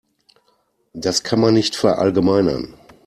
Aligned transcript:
Das 0.95 1.21
kann 1.21 1.39
man 1.39 1.53
nicht 1.53 1.75
verallgemeinern. 1.75 2.73